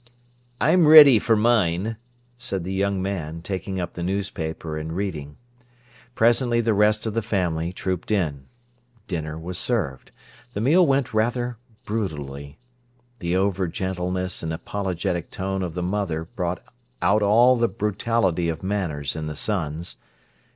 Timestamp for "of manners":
18.49-19.15